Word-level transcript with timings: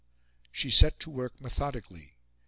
She 0.51 0.71
set 0.71 0.99
to 1.01 1.11
work 1.11 1.39
methodically. 1.39 2.15